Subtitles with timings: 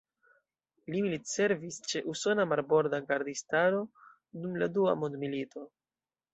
[0.93, 5.71] Li militservis ĉe Usona Marborda Gardistaro dum Dua Mondmilito.